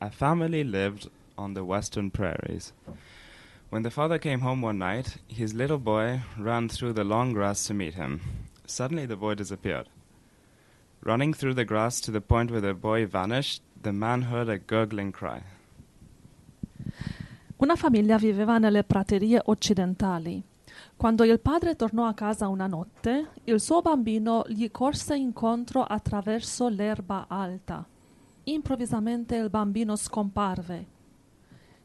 [0.00, 1.08] A family lived
[1.38, 2.72] on the western prairies.
[3.70, 7.66] When the father came home one night, his little boy ran through the long grass
[7.66, 8.20] to meet him.
[8.66, 9.88] Suddenly, the boy disappeared.
[11.02, 14.58] Running through the grass to the point where the boy vanished, the man heard a
[14.58, 15.42] gurgling cry.
[17.58, 20.42] Una famiglia viveva nelle praterie occidentali.
[20.94, 26.68] Quando il padre tornò a casa una notte, il suo bambino gli corse incontro attraverso
[26.68, 27.86] l'erba alta.
[28.48, 30.86] Improvvisamente il bambino scomparve.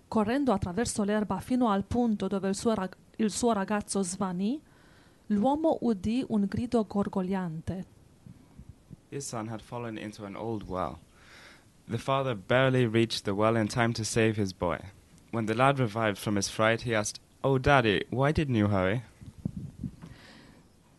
[0.08, 4.62] Correndo attraverso l'erba fino al punto dove il suo, rag- il suo ragazzo svanì,
[5.28, 7.86] l'uomo udì un grido gorgogliante.
[9.10, 11.00] His son had fallen into an old well.
[11.90, 14.78] The father barely reached the well in time to save his boy.
[15.32, 19.02] When the lad revived from his fright, he asked, Oh, Daddy, why didn't you hurry?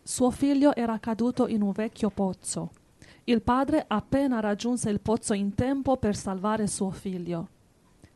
[0.03, 2.73] Suo figlio era caduto in un vecchio pozzo.
[3.25, 7.49] Il padre appena raggiunse il pozzo in tempo per salvare suo figlio.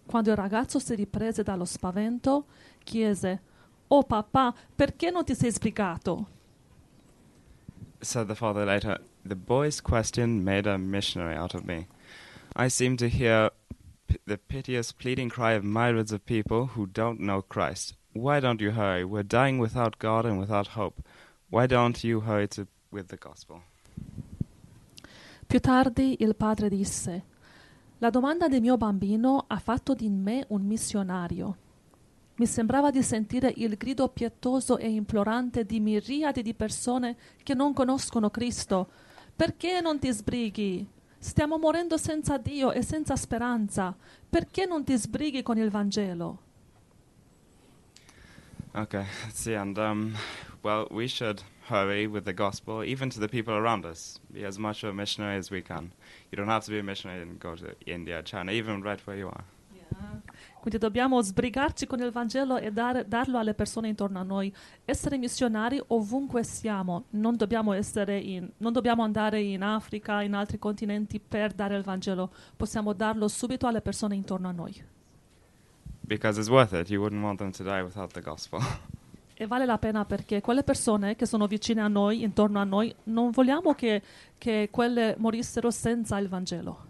[0.05, 2.47] Quando il ragazzo si riprese dallo spavento,
[2.83, 3.41] chiese:
[3.89, 6.27] Oh papà, perché non ti sei sbrigato?
[8.01, 11.89] Said the father later, The boy's question made a missionary out of me.
[12.55, 13.51] I seem to hear
[14.07, 17.97] p- the piteous pleading cry of myriads of people who don't know Christ.
[18.13, 19.05] Why don't you hurry?
[19.05, 21.03] We're dying without God and without hope.
[21.51, 23.63] Why don't you hurry to, with the gospel?
[25.47, 27.25] Più tardi il padre disse:
[27.99, 31.57] La domanda del mio bambino ha fatto di me un missionario.
[32.39, 37.73] Mi sembrava di sentire il grido pietoso e implorante di miriadi di persone che non
[37.73, 38.91] conoscono Cristo.
[39.35, 40.87] Perché non ti sbrighi?
[41.19, 43.97] Stiamo morendo senza Dio e senza speranza.
[44.29, 46.39] Perché non ti sbrighi con il Vangelo?
[48.73, 49.55] Okay, let's see.
[49.55, 50.15] And, um,
[50.63, 54.19] well, we should hurry with the gospel, even to the people around us.
[54.33, 55.93] Be as much of a missionary as we can.
[56.31, 59.19] You don't have to be a missionary and go to India, China, even right where
[59.19, 59.45] you are.
[60.61, 64.53] Quindi dobbiamo sbrigarci con il Vangelo e dare- darlo alle persone intorno a noi.
[64.85, 67.05] Essere missionari ovunque siamo.
[67.11, 71.83] Non dobbiamo, essere in- non dobbiamo andare in Africa, in altri continenti per dare il
[71.85, 72.33] Vangelo.
[72.57, 74.83] Possiamo darlo subito alle persone intorno a noi.
[76.01, 76.91] Because it's worth it.
[76.91, 78.61] You wouldn't want them to die without the gospel.
[79.39, 82.95] E vale la pena perché quelle persone che sono vicine a noi, intorno a noi,
[83.05, 84.01] non vogliamo che,
[84.39, 86.86] che quelle morissero senza il Vangelo.